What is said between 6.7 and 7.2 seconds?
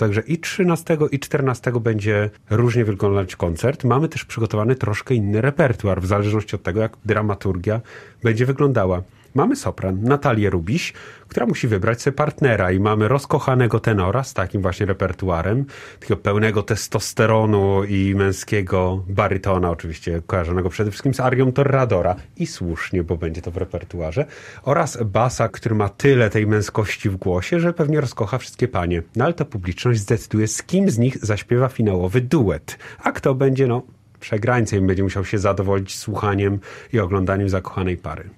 jak